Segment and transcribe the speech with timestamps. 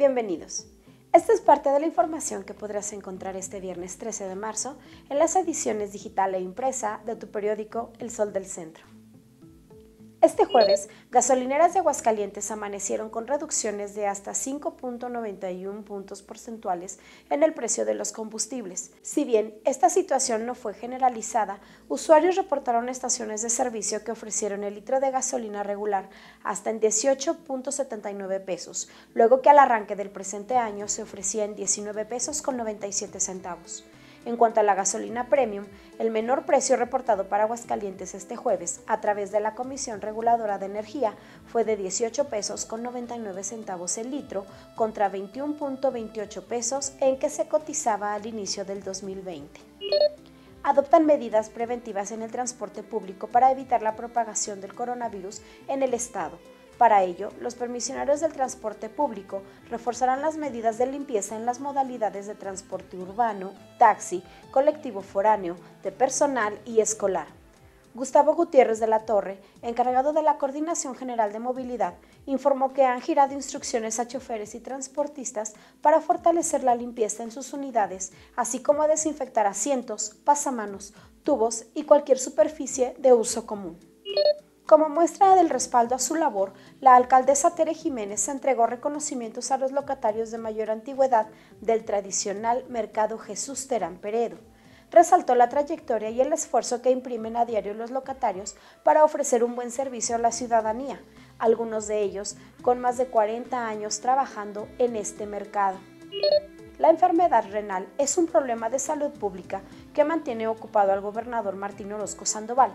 [0.00, 0.66] Bienvenidos.
[1.12, 4.78] Esta es parte de la información que podrás encontrar este viernes 13 de marzo
[5.10, 8.89] en las ediciones digital e impresa de tu periódico El Sol del Centro.
[10.22, 16.98] Este jueves, gasolineras de Aguascalientes amanecieron con reducciones de hasta 5.91 puntos porcentuales
[17.30, 18.90] en el precio de los combustibles.
[19.00, 24.74] Si bien esta situación no fue generalizada, usuarios reportaron estaciones de servicio que ofrecieron el
[24.74, 26.10] litro de gasolina regular
[26.44, 32.04] hasta en 18.79 pesos, luego que al arranque del presente año se ofrecía en 19
[32.04, 33.86] pesos con 97 centavos.
[34.26, 35.64] En cuanto a la gasolina premium,
[35.98, 40.66] el menor precio reportado para Aguascalientes este jueves a través de la Comisión Reguladora de
[40.66, 41.14] Energía
[41.46, 44.44] fue de 18 pesos con 99 centavos el litro
[44.76, 49.60] contra 21.28 pesos en que se cotizaba al inicio del 2020
[50.62, 55.94] adoptan medidas preventivas en el transporte público para evitar la propagación del coronavirus en el
[55.94, 56.38] Estado.
[56.80, 62.26] Para ello, los permisionarios del transporte público reforzarán las medidas de limpieza en las modalidades
[62.26, 67.26] de transporte urbano, taxi, colectivo foráneo, de personal y escolar.
[67.92, 73.02] Gustavo Gutiérrez de la Torre, encargado de la Coordinación General de Movilidad, informó que han
[73.02, 78.80] girado instrucciones a choferes y transportistas para fortalecer la limpieza en sus unidades, así como
[78.80, 80.94] a desinfectar asientos, pasamanos,
[81.24, 83.89] tubos y cualquier superficie de uso común.
[84.70, 89.72] Como muestra del respaldo a su labor, la alcaldesa Tere Jiménez entregó reconocimientos a los
[89.72, 91.26] locatarios de mayor antigüedad
[91.60, 94.36] del tradicional mercado Jesús Terán Peredo.
[94.92, 98.54] Resaltó la trayectoria y el esfuerzo que imprimen a diario los locatarios
[98.84, 101.00] para ofrecer un buen servicio a la ciudadanía,
[101.40, 105.78] algunos de ellos con más de 40 años trabajando en este mercado.
[106.78, 111.92] La enfermedad renal es un problema de salud pública que mantiene ocupado al gobernador Martín
[111.92, 112.70] Orozco Sandoval.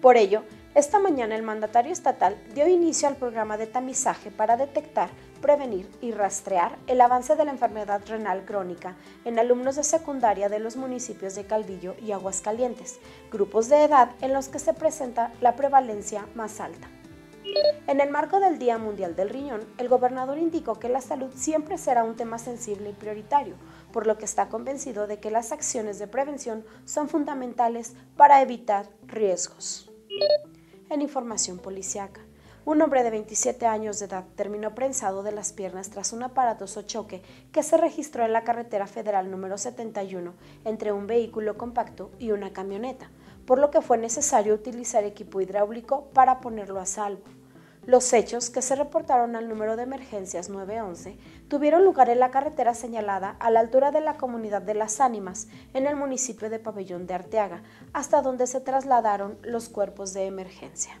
[0.00, 5.10] Por ello, esta mañana el mandatario estatal dio inicio al programa de tamizaje para detectar,
[5.42, 10.58] prevenir y rastrear el avance de la enfermedad renal crónica en alumnos de secundaria de
[10.58, 12.98] los municipios de Calvillo y Aguascalientes,
[13.30, 16.88] grupos de edad en los que se presenta la prevalencia más alta.
[17.86, 21.76] En el marco del Día Mundial del Riñón, el gobernador indicó que la salud siempre
[21.76, 23.56] será un tema sensible y prioritario,
[23.92, 28.86] por lo que está convencido de que las acciones de prevención son fundamentales para evitar
[29.06, 29.89] riesgos
[30.90, 32.20] en información policiaca.
[32.66, 36.82] Un hombre de 27 años de edad terminó prensado de las piernas tras un aparatoso
[36.82, 37.22] choque
[37.52, 42.52] que se registró en la carretera federal número 71 entre un vehículo compacto y una
[42.52, 43.10] camioneta,
[43.46, 47.22] por lo que fue necesario utilizar equipo hidráulico para ponerlo a salvo.
[47.86, 51.16] Los hechos, que se reportaron al número de emergencias 911,
[51.48, 55.48] tuvieron lugar en la carretera señalada a la altura de la comunidad de Las Ánimas,
[55.72, 61.00] en el municipio de Pabellón de Arteaga, hasta donde se trasladaron los cuerpos de emergencia.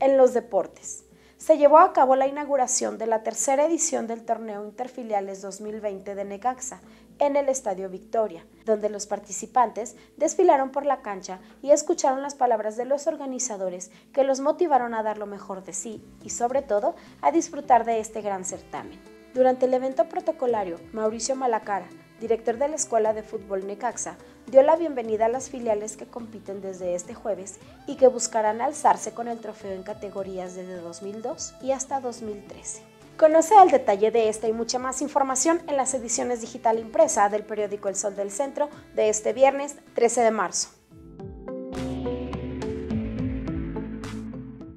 [0.00, 1.07] En los deportes
[1.38, 6.24] se llevó a cabo la inauguración de la tercera edición del torneo Interfiliales 2020 de
[6.24, 6.80] Necaxa
[7.20, 12.76] en el Estadio Victoria, donde los participantes desfilaron por la cancha y escucharon las palabras
[12.76, 16.96] de los organizadores que los motivaron a dar lo mejor de sí y sobre todo
[17.22, 19.00] a disfrutar de este gran certamen.
[19.32, 21.88] Durante el evento protocolario, Mauricio Malacara,
[22.20, 26.60] director de la Escuela de Fútbol Necaxa, dio la bienvenida a las filiales que compiten
[26.60, 31.72] desde este jueves y que buscarán alzarse con el trofeo en categorías desde 2002 y
[31.72, 32.82] hasta 2013.
[33.18, 37.42] Conoce al detalle de esta y mucha más información en las ediciones digital impresa del
[37.42, 40.77] periódico El Sol del Centro de este viernes 13 de marzo.